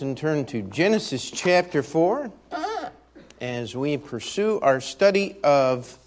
[0.00, 2.30] and turn to Genesis chapter 4
[3.40, 5.98] as we pursue our study of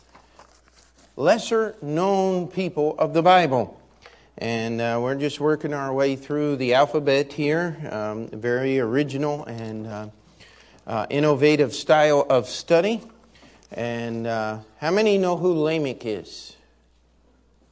[1.18, 3.78] lesser known people of the Bible.
[4.38, 9.88] And uh, we're just working our way through the alphabet here, um, very original and
[9.88, 10.08] uh,
[10.88, 13.02] uh, innovative style of study.
[13.74, 16.56] And uh, how many know who Lamech is?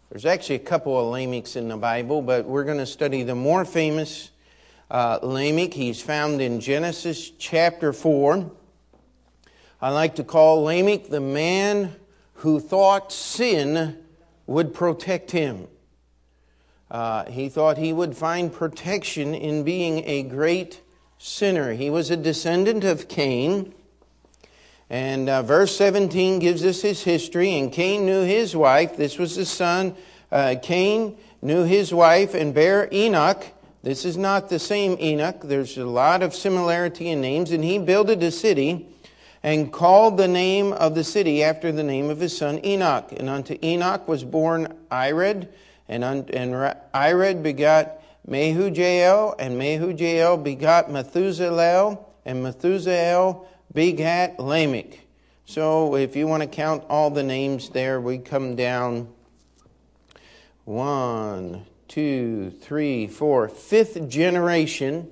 [0.09, 3.35] There's actually a couple of Lamechs in the Bible, but we're going to study the
[3.35, 4.31] more famous
[4.93, 5.73] uh, Lamech.
[5.73, 8.49] He's found in Genesis chapter 4.
[9.81, 11.95] I like to call Lamech the man
[12.35, 13.97] who thought sin
[14.45, 15.67] would protect him.
[16.91, 20.79] Uh, he thought he would find protection in being a great
[21.17, 21.73] sinner.
[21.73, 23.73] He was a descendant of Cain.
[24.91, 27.57] And uh, verse 17 gives us his history.
[27.57, 28.95] And Cain knew his wife.
[28.95, 29.95] This was the son.
[30.31, 33.43] Uh, Cain knew his wife and bare Enoch.
[33.83, 35.41] This is not the same Enoch.
[35.43, 37.51] There's a lot of similarity in names.
[37.51, 38.87] And he builded a city
[39.43, 43.11] and called the name of the city after the name of his son Enoch.
[43.11, 45.49] And unto Enoch was born Irad,
[45.89, 53.35] and, un- and Irad begot Mehujael, and Mehujael begot Methuselah, and Methuselah
[53.73, 55.01] begat Lamech.
[55.45, 59.09] So if you want to count all the names there, we come down
[60.63, 65.07] one, two, three, four, fifth generation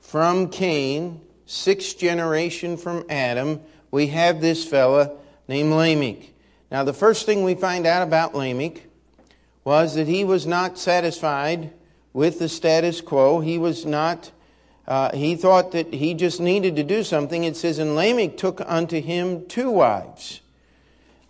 [0.00, 5.10] from Cain, sixth generation from Adam, we have this fella
[5.48, 6.30] named Lamech.
[6.70, 8.84] Now, the first thing we find out about Lamech
[9.64, 11.72] was that he was not satisfied
[12.12, 13.40] with the status quo.
[13.40, 14.30] He was not,
[14.86, 17.42] uh, he thought that he just needed to do something.
[17.42, 20.42] It says, And Lamech took unto him two wives.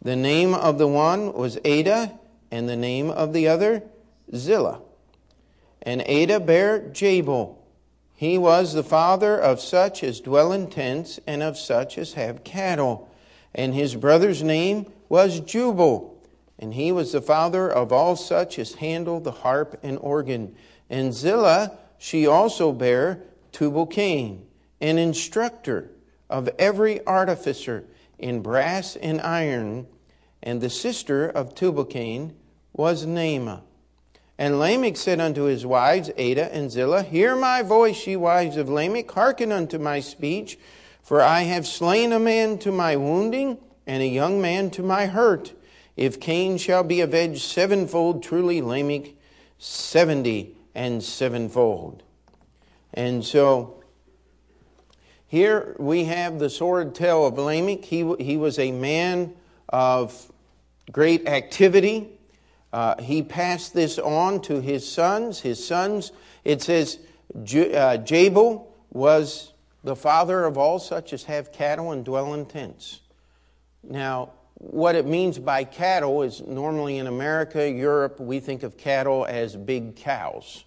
[0.03, 2.13] The name of the one was Adah,
[2.51, 3.83] and the name of the other,
[4.35, 4.81] Zillah.
[5.83, 7.59] And Adah bare Jabal.
[8.15, 12.45] He was the father of such as dwell in tents and of such as have
[12.45, 13.11] cattle.
[13.55, 16.23] And his brother's name was Jubal.
[16.59, 20.55] And he was the father of all such as handle the harp and organ.
[20.89, 23.21] And Zillah, she also bare
[23.53, 24.47] Tubal Cain,
[24.81, 25.91] an instructor
[26.31, 27.85] of every artificer
[28.19, 29.87] in brass and iron.
[30.43, 32.35] And the sister of Tubal Cain
[32.73, 33.63] was Naamah.
[34.37, 38.69] And Lamech said unto his wives, Adah and Zillah, Hear my voice, ye wives of
[38.69, 40.59] Lamech, hearken unto my speech,
[41.03, 45.07] for I have slain a man to my wounding, and a young man to my
[45.07, 45.53] hurt.
[45.97, 49.13] If Cain shall be avenged sevenfold, truly Lamech
[49.59, 52.03] seventy and sevenfold.
[52.93, 53.83] And so
[55.29, 57.85] here we have the sword tale of Lamech.
[57.85, 59.35] He, he was a man
[59.69, 60.33] of
[60.91, 62.14] great activity.
[62.75, 65.39] Uh, he passed this on to his sons.
[65.39, 66.11] His sons,
[66.43, 66.99] it says,
[67.33, 69.53] uh, Jabal was
[69.85, 73.01] the father of all such as have cattle and dwell in tents.
[73.85, 79.25] Now, what it means by cattle is normally in America, Europe, we think of cattle
[79.25, 80.65] as big cows.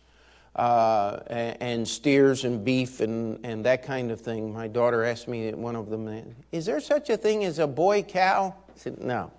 [0.55, 4.53] Uh, and steers and beef and, and that kind of thing.
[4.53, 8.01] My daughter asked me one of them, Is there such a thing as a boy
[8.01, 8.55] cow?
[8.69, 9.29] I said, No.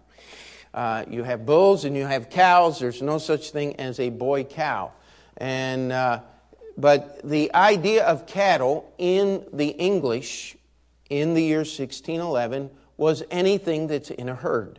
[0.79, 2.79] Uh, you have bulls and you have cows.
[2.79, 4.93] There's no such thing as a boy cow.
[5.37, 6.21] And, uh,
[6.77, 10.57] but the idea of cattle in the English
[11.11, 14.79] in the year 1611 was anything that's in a herd.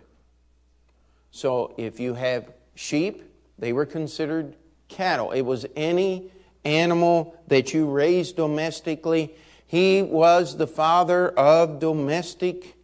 [1.31, 3.21] So if you have sheep,
[3.57, 4.55] they were considered
[4.87, 5.31] cattle.
[5.31, 6.31] It was any
[6.63, 9.35] animal that you raised domestically.
[9.67, 12.77] He was the father of domestic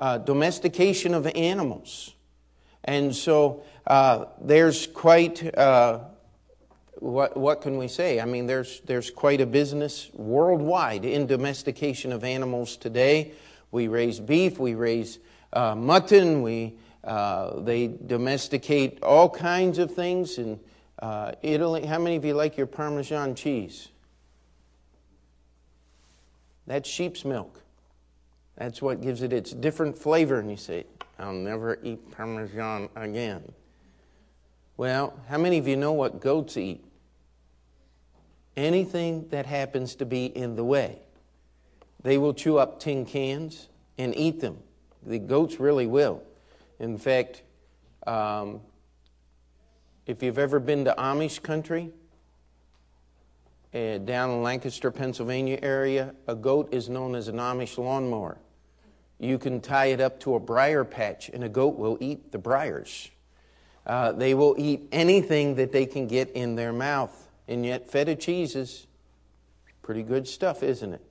[0.00, 2.13] uh, domestication of animals.
[2.84, 6.00] And so uh, there's quite, uh,
[6.96, 8.20] what, what can we say?
[8.20, 13.32] I mean, there's, there's quite a business worldwide in domestication of animals today.
[13.70, 15.18] We raise beef, we raise
[15.52, 20.38] uh, mutton, we, uh, they domesticate all kinds of things.
[20.38, 20.60] In
[21.00, 23.88] uh, Italy, how many of you like your Parmesan cheese?
[26.66, 27.62] That's sheep's milk.
[28.56, 30.38] That's what gives it its different flavor.
[30.38, 30.86] And you say,
[31.18, 33.52] I'll never eat Parmesan again.
[34.76, 36.84] Well, how many of you know what goats eat?
[38.56, 40.98] Anything that happens to be in the way.
[42.02, 43.68] They will chew up tin cans
[43.98, 44.58] and eat them.
[45.04, 46.22] The goats really will.
[46.78, 47.42] In fact,
[48.06, 48.60] um,
[50.06, 51.90] if you've ever been to Amish country,
[53.72, 58.38] uh, down in Lancaster, Pennsylvania area, a goat is known as an Amish lawnmower.
[59.18, 62.38] You can tie it up to a briar patch, and a goat will eat the
[62.38, 63.10] briars.
[63.86, 67.28] Uh, they will eat anything that they can get in their mouth.
[67.46, 68.86] And yet, feta cheese is
[69.84, 71.02] Pretty good stuff, isn't it?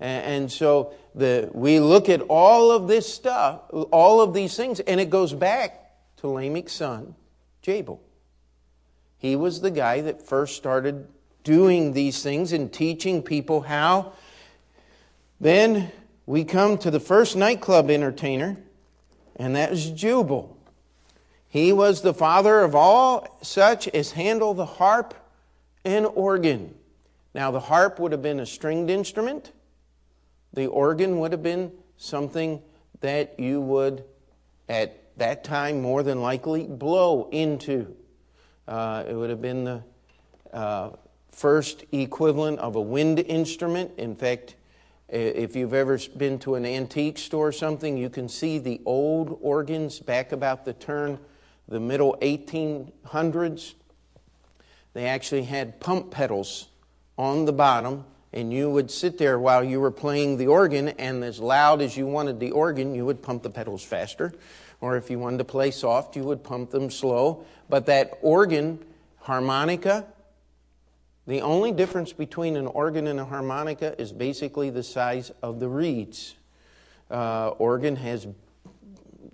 [0.00, 4.80] And, and so the, we look at all of this stuff, all of these things,
[4.80, 7.14] and it goes back to Lamech's son,
[7.62, 8.02] Jabal.
[9.18, 11.06] He was the guy that first started
[11.44, 14.12] doing these things and teaching people how.
[15.40, 15.92] Then
[16.26, 18.56] we come to the first nightclub entertainer,
[19.36, 20.56] and that is Jubal.
[21.48, 25.14] He was the father of all such as handle the harp
[25.84, 26.74] and organ.
[27.32, 29.52] Now, the harp would have been a stringed instrument,
[30.52, 32.62] the organ would have been something
[33.00, 34.04] that you would,
[34.68, 37.94] at that time, more than likely blow into.
[38.66, 39.82] Uh, it would have been the
[40.52, 40.90] uh,
[41.30, 43.92] first equivalent of a wind instrument.
[43.98, 44.56] In fact,
[45.08, 49.38] if you've ever been to an antique store or something, you can see the old
[49.40, 51.18] organs back about the turn,
[51.68, 53.74] the middle 1800s.
[54.94, 56.68] They actually had pump pedals
[57.18, 61.22] on the bottom, and you would sit there while you were playing the organ, and
[61.22, 64.32] as loud as you wanted the organ, you would pump the pedals faster.
[64.80, 67.44] Or if you wanted to play soft, you would pump them slow.
[67.68, 68.84] But that organ,
[69.20, 70.06] harmonica,
[71.26, 75.68] the only difference between an organ and a harmonica is basically the size of the
[75.68, 76.34] reeds.
[77.10, 78.26] Uh, organ has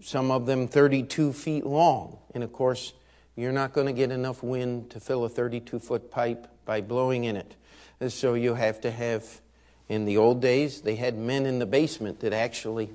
[0.01, 2.19] some of them 32 feet long.
[2.35, 2.93] And of course,
[3.37, 7.25] you're not going to get enough wind to fill a 32 foot pipe by blowing
[7.25, 7.55] in it.
[8.01, 9.41] And so you have to have,
[9.89, 12.91] in the old days, they had men in the basement that actually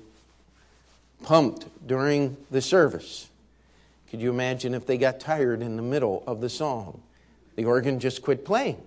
[1.22, 3.28] pumped during the service.
[4.10, 7.00] Could you imagine if they got tired in the middle of the song?
[7.58, 8.80] The organ just quit playing.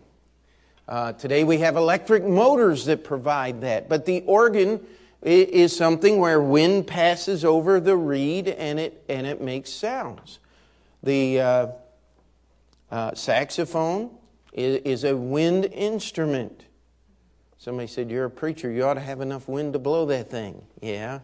[0.87, 4.79] Uh, today we have electric motors that provide that, but the organ
[5.21, 10.39] is something where wind passes over the reed and it, and it makes sounds.
[11.03, 11.67] The uh,
[12.89, 14.09] uh, saxophone
[14.53, 16.63] is, is, a wind instrument.
[17.57, 20.63] Somebody said, You're a preacher, you ought to have enough wind to blow that thing.
[20.81, 21.19] Yeah,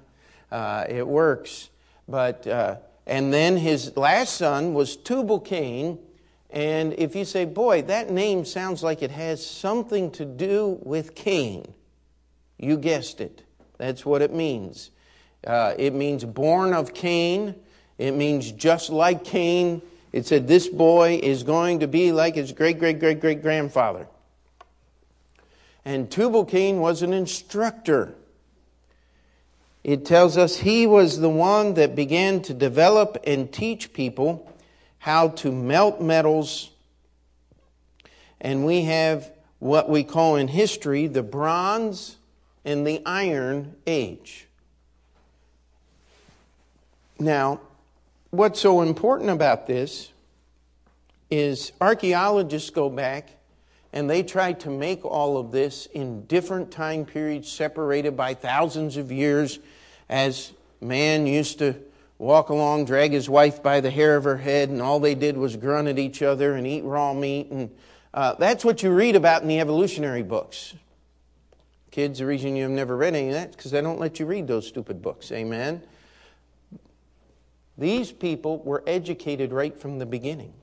[0.51, 1.69] uh, it works.
[2.09, 5.99] But, uh, and then his last son was Tubal Cain
[6.57, 11.13] and if you say, boy, that name sounds like it has something to do with
[11.13, 11.71] Cain,
[12.57, 13.43] you guessed it.
[13.77, 14.89] That's what it means.
[15.45, 17.53] Uh, it means born of Cain.
[17.99, 19.83] It means just like Cain.
[20.11, 24.07] It said this boy is going to be like his great, great, great, great grandfather.
[25.85, 28.15] And Tubal Cain was an instructor.
[29.83, 34.51] It tells us he was the one that began to develop and teach people
[35.07, 36.69] how to melt metals.
[38.41, 42.17] And we have what we call in history the Bronze
[42.65, 44.47] and the Iron Age.
[47.17, 47.61] Now,
[48.31, 50.11] what's so important about this
[51.31, 53.29] is archaeologists go back
[53.93, 58.97] and they try to make all of this in different time periods separated by thousands
[58.97, 59.59] of years
[60.09, 60.51] as
[60.81, 61.77] man used to
[62.19, 65.37] walk along, drag his wife by the hair of her head, and all they did
[65.37, 67.49] was grunt at each other and eat raw meat.
[67.51, 67.75] And
[68.13, 70.73] uh, that's what you read about in the evolutionary books.
[71.91, 74.25] Kids, the reason you've never read any of that is because they don't let you
[74.25, 75.31] read those stupid books.
[75.31, 75.81] Amen.
[77.77, 80.53] These people were educated right from the beginning.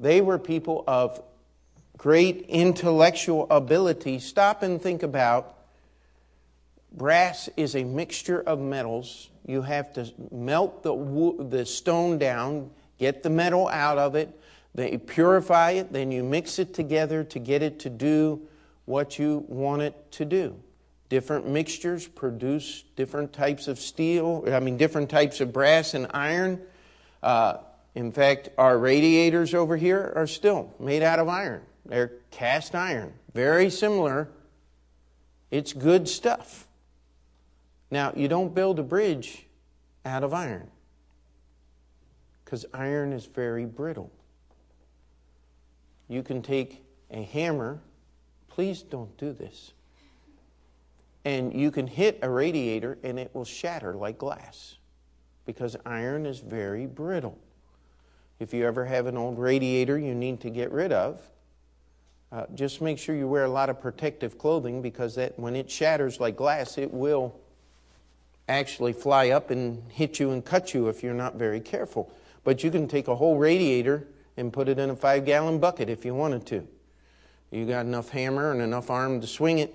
[0.00, 1.22] They were people of
[1.96, 4.18] great intellectual ability.
[4.18, 5.56] Stop and think about
[6.92, 13.22] brass is a mixture of metals you have to melt the, the stone down, get
[13.22, 14.40] the metal out of it,
[14.74, 18.40] they purify it, then you mix it together to get it to do
[18.86, 20.56] what you want it to do.
[21.08, 26.60] Different mixtures produce different types of steel, I mean, different types of brass and iron.
[27.22, 27.58] Uh,
[27.94, 31.62] in fact, our radiators over here are still made out of iron.
[31.86, 33.12] They're cast iron.
[33.32, 34.28] Very similar.
[35.50, 36.66] It's good stuff.
[37.90, 39.46] Now, you don't build a bridge
[40.04, 40.70] out of iron
[42.44, 44.10] because iron is very brittle.
[46.08, 47.80] You can take a hammer,
[48.48, 49.72] please don't do this,
[51.24, 54.76] and you can hit a radiator and it will shatter like glass
[55.46, 57.38] because iron is very brittle.
[58.38, 61.20] If you ever have an old radiator you need to get rid of,
[62.32, 65.70] uh, just make sure you wear a lot of protective clothing because that when it
[65.70, 67.34] shatters like glass, it will
[68.48, 72.12] actually fly up and hit you and cut you if you're not very careful.
[72.42, 75.88] But you can take a whole radiator and put it in a five gallon bucket
[75.88, 76.66] if you wanted to.
[77.50, 79.74] You got enough hammer and enough arm to swing it.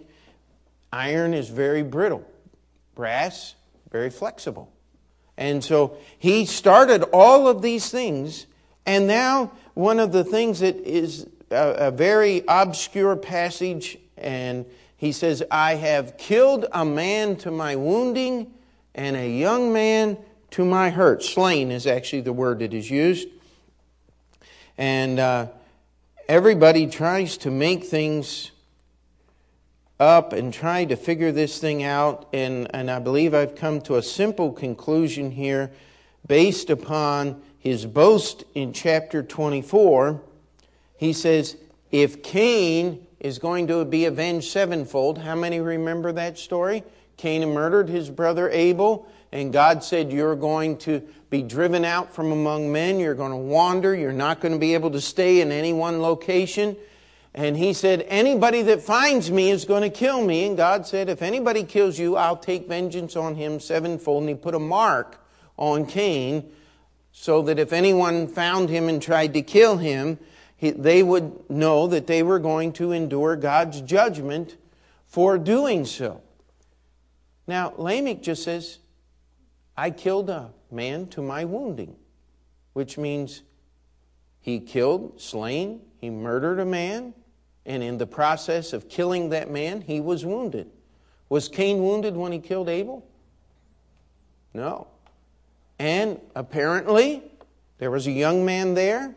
[0.92, 2.26] Iron is very brittle,
[2.96, 3.56] brass,
[3.92, 4.72] very flexible.
[5.38, 8.46] And so he started all of these things,
[8.86, 14.66] and now one of the things that is a, a very obscure passage, and
[14.98, 18.52] he says, I have killed a man to my wounding
[19.00, 20.18] and a young man
[20.52, 21.24] to my hurt.
[21.24, 23.30] Slain is actually the word that is used.
[24.78, 25.48] And uh,
[26.28, 28.52] everybody tries to make things
[30.02, 32.28] up and try to figure this thing out.
[32.34, 35.72] And, and I believe I've come to a simple conclusion here
[36.28, 40.22] based upon his boast in chapter 24.
[40.98, 41.56] He says,
[41.90, 46.84] If Cain is going to be avenged sevenfold, how many remember that story?
[47.20, 52.32] Cain murdered his brother Abel and God said, You're going to be driven out from
[52.32, 53.00] among men.
[53.00, 53.94] You're going to wander.
[53.94, 56.78] You're not going to be able to stay in any one location.
[57.36, 60.46] And he said, Anybody that finds me is going to kill me.
[60.46, 64.24] And God said, If anybody kills you, I'll take vengeance on him sevenfold.
[64.24, 65.22] And he put a mark
[65.58, 66.50] on Cain
[67.12, 70.18] so that if anyone found him and tried to kill him,
[70.62, 74.56] they would know that they were going to endure God's judgment
[75.06, 76.22] for doing so.
[77.50, 78.78] Now, Lamech just says,
[79.76, 81.96] I killed a man to my wounding,
[82.74, 83.42] which means
[84.40, 87.16] he killed, slain, he murdered a man,
[87.66, 90.70] and in the process of killing that man, he was wounded.
[91.30, 93.04] Was Cain wounded when he killed Abel?
[94.54, 94.86] No.
[95.80, 97.24] And apparently,
[97.80, 99.16] there was a young man there,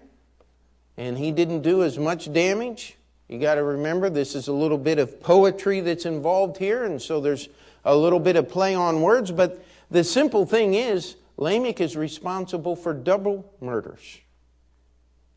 [0.96, 2.96] and he didn't do as much damage.
[3.28, 7.00] You got to remember, this is a little bit of poetry that's involved here, and
[7.02, 7.50] so there's
[7.84, 12.76] a little bit of play on words, but the simple thing is, Lamech is responsible
[12.76, 14.20] for double murders.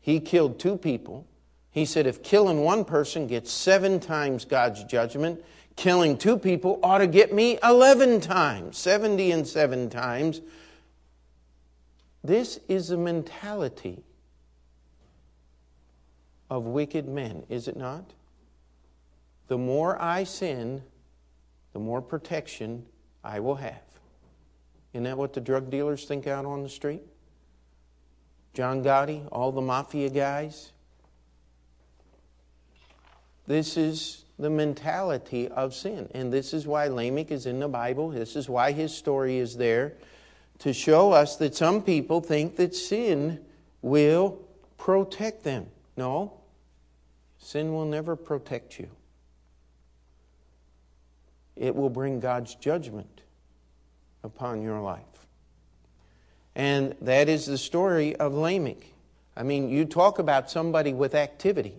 [0.00, 1.26] He killed two people.
[1.70, 6.98] He said if killing one person gets seven times God's judgment, killing two people ought
[6.98, 10.40] to get me 11 times, 70 and seven times.
[12.24, 14.02] This is the mentality
[16.48, 18.14] of wicked men, is it not?
[19.48, 20.82] The more I sin,
[21.76, 22.86] the more protection
[23.22, 23.82] I will have.
[24.94, 27.02] Isn't that what the drug dealers think out on the street?
[28.54, 30.72] John Gotti, all the mafia guys.
[33.46, 36.08] This is the mentality of sin.
[36.14, 38.08] And this is why Lamech is in the Bible.
[38.08, 39.92] This is why his story is there
[40.60, 43.44] to show us that some people think that sin
[43.82, 44.38] will
[44.78, 45.66] protect them.
[45.94, 46.40] No,
[47.36, 48.88] sin will never protect you,
[51.56, 53.22] it will bring God's judgment
[54.22, 55.02] upon your life.
[56.54, 58.86] And that is the story of Lamech.
[59.36, 61.74] I mean, you talk about somebody with activity.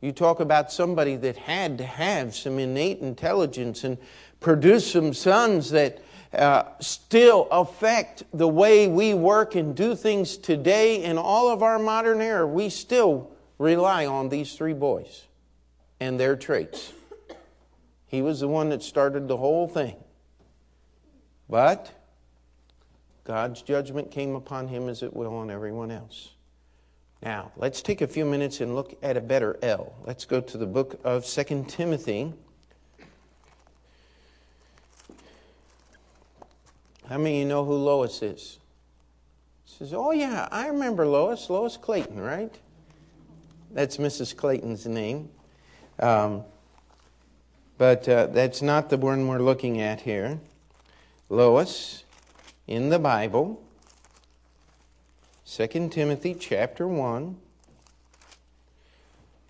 [0.00, 3.98] You talk about somebody that had to have some innate intelligence and
[4.40, 6.00] produce some sons that
[6.32, 11.78] uh, still affect the way we work and do things today in all of our
[11.78, 12.46] modern era.
[12.46, 15.24] We still rely on these three boys
[16.00, 16.92] and their traits.
[18.08, 19.96] He was the one that started the whole thing.
[21.48, 21.92] But
[23.24, 26.30] God's judgment came upon him as it will on everyone else.
[27.22, 29.94] Now, let's take a few minutes and look at a better L.
[30.04, 32.32] Let's go to the book of 2 Timothy.
[37.08, 38.58] How many of you know who Lois is?
[39.78, 42.52] says, Oh, yeah, I remember Lois, Lois Clayton, right?
[43.70, 44.36] That's Mrs.
[44.36, 45.30] Clayton's name.
[46.00, 46.44] Um,
[47.78, 50.40] but uh, that's not the one we're looking at here.
[51.28, 52.02] Lois
[52.66, 53.62] in the Bible,
[55.46, 57.36] 2 Timothy chapter 1.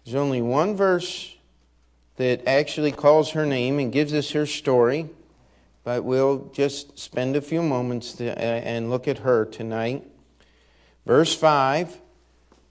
[0.05, 1.35] There's only one verse
[2.17, 5.09] that actually calls her name and gives us her story,
[5.83, 10.05] but we'll just spend a few moments uh, and look at her tonight.
[11.07, 11.99] Verse 5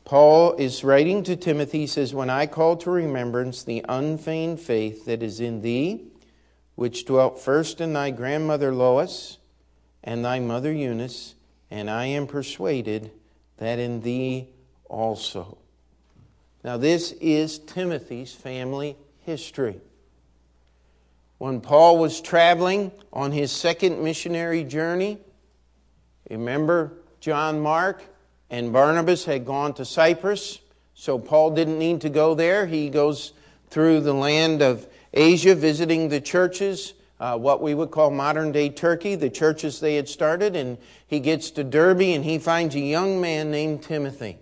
[0.08, 5.04] Paul is writing to Timothy, he says, When I call to remembrance the unfeigned faith
[5.04, 6.06] that is in thee,
[6.76, 9.38] which dwelt first in thy grandmother Lois
[10.02, 11.36] and thy mother Eunice,
[11.70, 13.12] and I am persuaded
[13.58, 14.48] that in thee
[14.86, 15.58] also.
[16.64, 18.96] Now, this is Timothy's family
[19.26, 19.82] history.
[21.38, 25.18] When Paul was traveling on his second missionary journey,
[26.30, 28.02] remember John Mark
[28.50, 30.60] and Barnabas had gone to Cyprus,
[30.94, 32.66] so Paul didn't need to go there.
[32.66, 33.34] He goes
[33.70, 38.70] through the land of Asia visiting the churches, uh, what we would call modern day
[38.70, 40.56] Turkey, the churches they had started.
[40.56, 40.78] And
[41.08, 44.38] he gets to Derbe and he finds a young man named Timothy.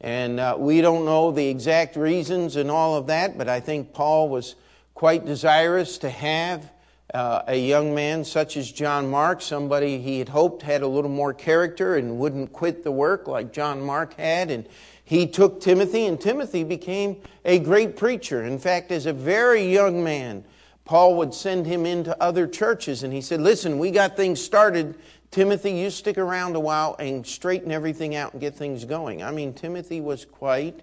[0.00, 3.92] And uh, we don't know the exact reasons and all of that, but I think
[3.92, 4.56] Paul was
[4.94, 6.71] quite desirous to have
[7.14, 11.10] uh, a young man such as John Mark, somebody he had hoped had a little
[11.10, 14.50] more character and wouldn't quit the work like John Mark had.
[14.50, 14.66] And
[15.04, 18.44] he took Timothy, and Timothy became a great preacher.
[18.44, 20.44] In fact, as a very young man,
[20.84, 24.94] Paul would send him into other churches, and he said, Listen, we got things started.
[25.30, 29.22] Timothy, you stick around a while and straighten everything out and get things going.
[29.22, 30.80] I mean, Timothy was quite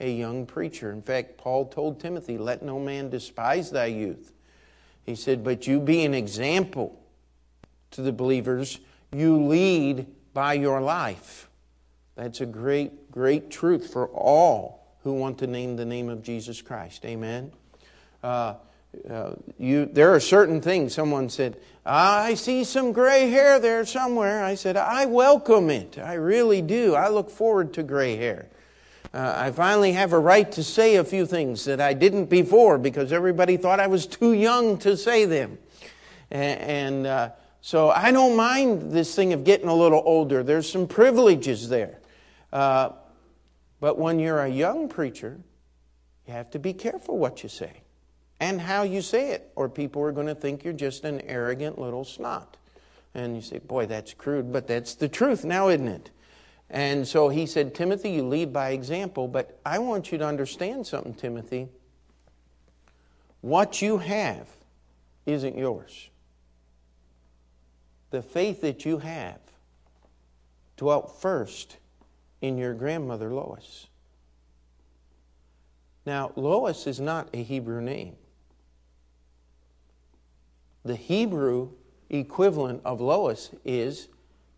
[0.00, 0.92] a young preacher.
[0.92, 4.32] In fact, Paul told Timothy, Let no man despise thy youth.
[5.08, 7.00] He said, But you be an example
[7.92, 8.78] to the believers.
[9.10, 11.48] You lead by your life.
[12.14, 16.60] That's a great, great truth for all who want to name the name of Jesus
[16.60, 17.06] Christ.
[17.06, 17.52] Amen.
[18.22, 18.56] Uh,
[19.08, 20.92] uh, you, there are certain things.
[20.92, 24.44] Someone said, I see some gray hair there somewhere.
[24.44, 25.96] I said, I welcome it.
[25.96, 26.94] I really do.
[26.94, 28.50] I look forward to gray hair.
[29.12, 32.78] Uh, I finally have a right to say a few things that I didn't before
[32.78, 35.58] because everybody thought I was too young to say them.
[36.30, 40.42] And, and uh, so I don't mind this thing of getting a little older.
[40.42, 42.00] There's some privileges there.
[42.52, 42.90] Uh,
[43.80, 45.38] but when you're a young preacher,
[46.26, 47.82] you have to be careful what you say
[48.40, 51.78] and how you say it, or people are going to think you're just an arrogant
[51.78, 52.56] little snot.
[53.14, 56.10] And you say, boy, that's crude, but that's the truth now, isn't it?
[56.70, 60.86] And so he said, Timothy, you lead by example, but I want you to understand
[60.86, 61.68] something, Timothy.
[63.40, 64.48] What you have
[65.24, 66.10] isn't yours.
[68.10, 69.40] The faith that you have
[70.76, 71.78] dwelt first
[72.40, 73.86] in your grandmother Lois.
[76.04, 78.16] Now, Lois is not a Hebrew name.
[80.84, 81.70] The Hebrew
[82.08, 84.08] equivalent of Lois is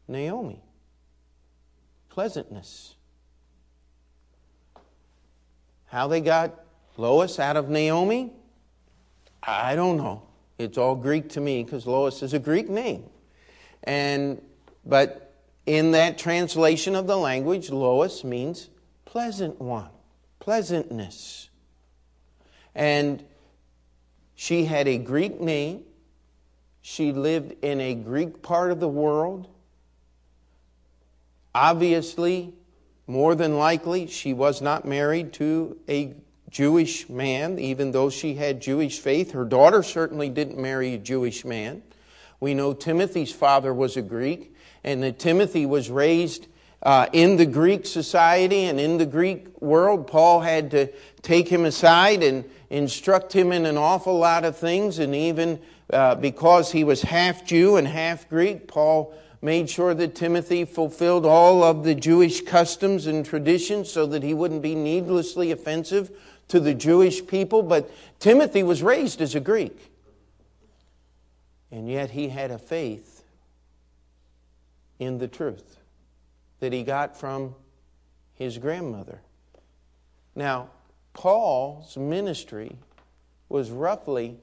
[0.07, 0.63] Naomi
[2.11, 2.95] pleasantness.
[5.87, 6.55] How they got
[6.97, 8.33] Lois out of Naomi,
[9.43, 10.23] I don't know.
[10.59, 13.05] It's all Greek to me because Lois is a Greek name.
[13.83, 14.43] And
[14.85, 15.35] but
[15.67, 18.69] in that translation of the language, Lois means
[19.05, 19.89] pleasant one,
[20.39, 21.49] pleasantness.
[22.75, 23.25] And
[24.35, 25.85] she had a Greek name.
[26.83, 29.49] She lived in a Greek part of the world.
[31.55, 32.55] Obviously,
[33.07, 36.15] more than likely, she was not married to a
[36.49, 39.33] Jewish man, even though she had Jewish faith.
[39.33, 41.83] Her daughter certainly didn't marry a Jewish man.
[42.41, 46.47] We know Timothy's father was a Greek, and that Timothy was raised
[46.83, 50.07] uh, in the Greek society and in the Greek world.
[50.07, 50.89] Paul had to
[51.23, 55.61] take him aside and instruct him in an awful lot of things, and even
[55.93, 61.25] uh, because he was half Jew and half Greek, Paul made sure that Timothy fulfilled
[61.25, 66.11] all of the Jewish customs and traditions so that he wouldn't be needlessly offensive
[66.49, 67.63] to the Jewish people.
[67.63, 69.93] But Timothy was raised as a Greek.
[71.71, 73.23] And yet he had a faith
[74.99, 75.79] in the truth
[76.59, 77.55] that he got from
[78.35, 79.21] his grandmother.
[80.35, 80.71] Now,
[81.15, 82.77] Paul's ministry
[83.49, 84.39] was roughly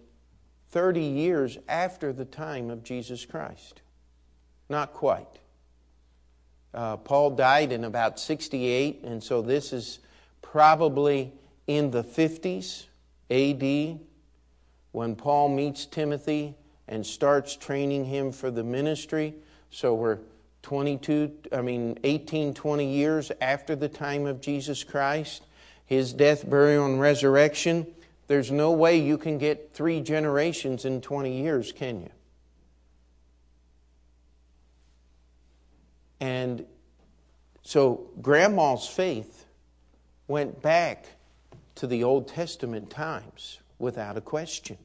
[0.69, 3.81] 30 years after the time of Jesus Christ.
[4.69, 5.27] Not quite.
[6.73, 9.99] Uh, Paul died in about 68, and so this is
[10.41, 11.33] probably
[11.65, 12.85] in the 50s
[13.29, 13.99] AD
[14.91, 16.55] when Paul meets Timothy
[16.87, 19.35] and starts training him for the ministry.
[19.69, 20.19] So we're
[20.63, 25.43] 22, I mean, 18, 20 years after the time of Jesus Christ,
[25.85, 27.87] his death, burial, and resurrection.
[28.27, 32.09] There's no way you can get three generations in 20 years, can you?
[36.19, 36.65] And
[37.67, 39.45] so grandma's faith
[40.29, 41.05] went back
[41.75, 44.77] to the Old Testament times without a question.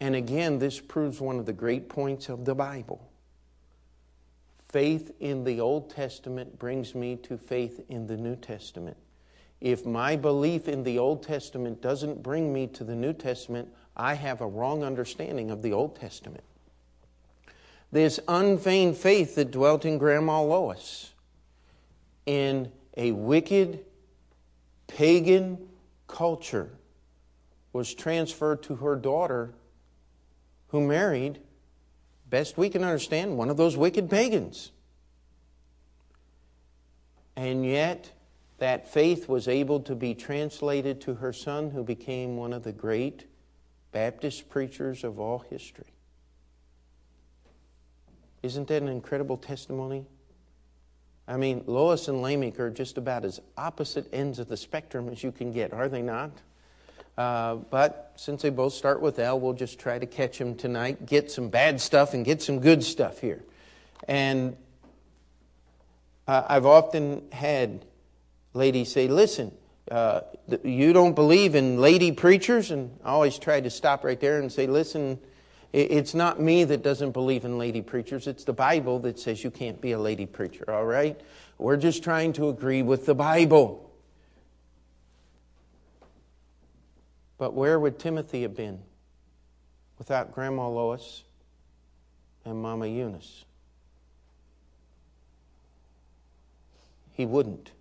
[0.00, 3.06] And again, this proves one of the great points of the Bible.
[4.70, 8.96] Faith in the Old Testament brings me to faith in the New Testament.
[9.60, 14.14] If my belief in the Old Testament doesn't bring me to the New Testament, I
[14.14, 16.44] have a wrong understanding of the Old Testament
[17.90, 21.12] this unfeigned faith that dwelt in Grandma Lois
[22.26, 23.84] in a wicked,
[24.86, 25.68] pagan
[26.06, 26.70] culture
[27.72, 29.54] was transferred to her daughter,
[30.68, 31.38] who married,
[32.28, 34.72] best we can understand, one of those wicked pagans.
[37.36, 38.10] And yet,
[38.58, 42.72] that faith was able to be translated to her son, who became one of the
[42.72, 43.26] great
[43.92, 45.92] Baptist preachers of all history.
[48.42, 50.06] Isn't that an incredible testimony?
[51.26, 55.22] I mean, Lois and Lamech are just about as opposite ends of the spectrum as
[55.22, 56.30] you can get, are they not?
[57.18, 61.04] Uh, but since they both start with L, we'll just try to catch them tonight,
[61.04, 63.42] get some bad stuff and get some good stuff here.
[64.06, 64.56] And
[66.28, 67.84] uh, I've often had
[68.54, 69.52] ladies say, listen,
[69.90, 70.20] uh,
[70.62, 72.70] you don't believe in lady preachers?
[72.70, 75.18] And I always try to stop right there and say, listen,
[75.72, 78.26] it's not me that doesn't believe in lady preachers.
[78.26, 81.20] It's the Bible that says you can't be a lady preacher, all right?
[81.58, 83.90] We're just trying to agree with the Bible.
[87.36, 88.80] But where would Timothy have been
[89.98, 91.22] without Grandma Lois
[92.44, 93.44] and Mama Eunice?
[97.12, 97.72] He wouldn't.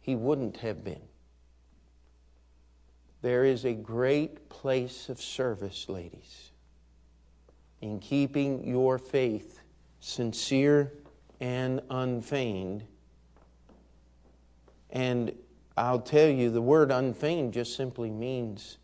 [0.00, 1.09] He wouldn't have been.
[3.22, 6.50] There is a great place of service, ladies,
[7.80, 9.60] in keeping your faith
[10.00, 10.92] sincere
[11.38, 12.84] and unfeigned.
[14.88, 15.32] And
[15.76, 18.78] I'll tell you, the word unfeigned just simply means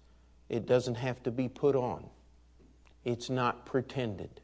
[0.48, 2.06] it doesn't have to be put on,
[3.04, 4.40] it's not pretended.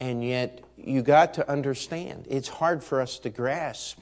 [0.00, 4.00] And yet, you got to understand, it's hard for us to grasp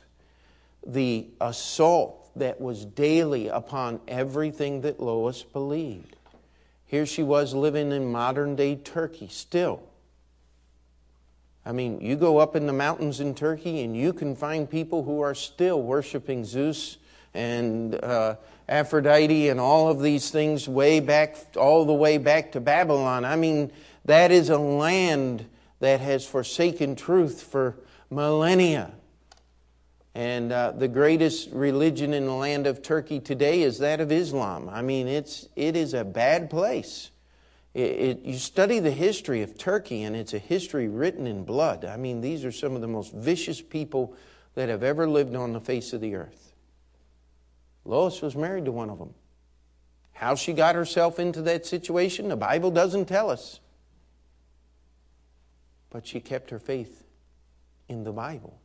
[0.84, 6.16] the assault that was daily upon everything that Lois believed.
[6.86, 9.82] Here she was living in modern day Turkey still.
[11.64, 15.04] I mean, you go up in the mountains in Turkey and you can find people
[15.04, 16.98] who are still worshiping Zeus
[17.34, 18.36] and uh,
[18.68, 23.24] Aphrodite and all of these things way back, all the way back to Babylon.
[23.24, 23.72] I mean,
[24.04, 25.46] that is a land
[25.80, 27.76] that has forsaken truth for
[28.10, 28.92] millennia.
[30.14, 34.68] And uh, the greatest religion in the land of Turkey today is that of Islam.
[34.68, 37.10] I mean, it's, it is a bad place.
[37.72, 41.86] It, it, you study the history of Turkey, and it's a history written in blood.
[41.86, 44.14] I mean, these are some of the most vicious people
[44.54, 46.52] that have ever lived on the face of the earth.
[47.86, 49.14] Lois was married to one of them.
[50.12, 53.60] How she got herself into that situation, the Bible doesn't tell us.
[55.88, 57.02] But she kept her faith
[57.88, 58.61] in the Bible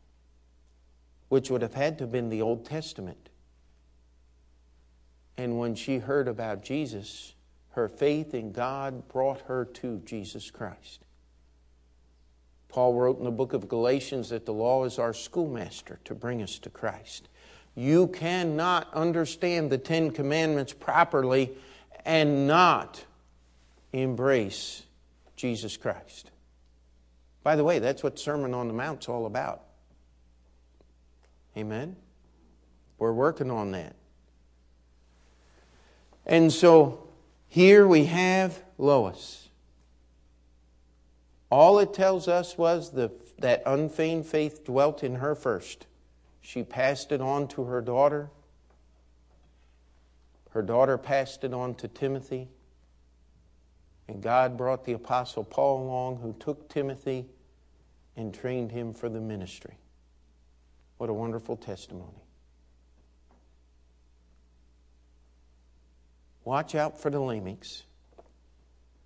[1.29, 3.29] which would have had to have been the Old Testament.
[5.37, 7.33] And when she heard about Jesus,
[7.71, 11.03] her faith in God brought her to Jesus Christ.
[12.69, 16.41] Paul wrote in the book of Galatians that the law is our schoolmaster to bring
[16.41, 17.29] us to Christ.
[17.75, 21.51] You cannot understand the Ten Commandments properly
[22.05, 23.05] and not
[23.93, 24.83] embrace
[25.35, 26.31] Jesus Christ.
[27.43, 29.66] By the way, that's what Sermon on the Mount's all about.
[31.57, 31.95] Amen?
[32.99, 33.95] We're working on that.
[36.25, 37.07] And so
[37.47, 39.49] here we have Lois.
[41.49, 45.87] All it tells us was the, that unfeigned faith dwelt in her first.
[46.41, 48.29] She passed it on to her daughter.
[50.51, 52.49] Her daughter passed it on to Timothy.
[54.07, 57.25] And God brought the Apostle Paul along, who took Timothy
[58.15, 59.77] and trained him for the ministry.
[60.97, 62.23] What a wonderful testimony.
[66.43, 67.83] Watch out for the Lamechs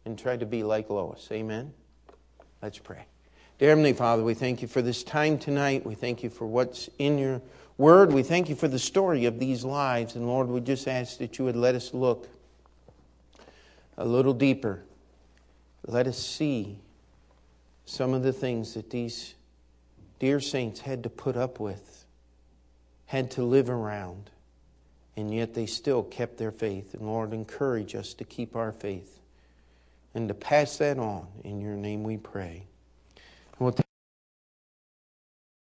[0.06, 1.28] and try to be like Lois.
[1.32, 1.74] Amen?
[2.62, 3.06] Let's pray.
[3.58, 5.86] Dear Heavenly Father, we thank you for this time tonight.
[5.86, 7.42] We thank you for what's in your
[7.78, 8.14] word.
[8.14, 10.16] We thank you for the story of these lives.
[10.16, 12.28] And Lord, we just ask that you would let us look
[13.98, 14.84] a little deeper.
[15.86, 16.80] Let us see
[17.86, 19.34] some of the things that these
[20.22, 22.06] dear saints had to put up with,
[23.08, 24.30] had to live around,
[25.18, 26.94] and yet they still kept their faith.
[26.94, 29.20] And Lord, encourage us to keep our faith
[30.14, 31.26] and to pass that on.
[31.44, 32.68] In your name we pray.